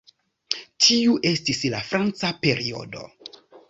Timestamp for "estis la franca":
1.33-2.35